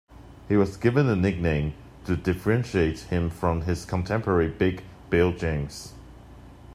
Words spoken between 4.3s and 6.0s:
"Big" Bill James.